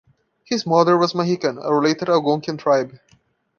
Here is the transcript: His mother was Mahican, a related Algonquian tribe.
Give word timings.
His 0.45 0.65
mother 0.65 0.97
was 0.97 1.13
Mahican, 1.13 1.59
a 1.63 1.71
related 1.71 2.09
Algonquian 2.09 2.57
tribe. 2.57 2.97